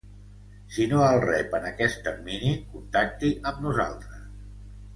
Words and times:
Si 0.77 0.87
no 0.93 1.01
el 1.07 1.17
rep 1.25 1.53
en 1.59 1.67
aquest 1.73 2.01
termini 2.09 2.55
contacti 2.73 3.33
amb 3.51 3.63
nosaltres. 3.69 4.29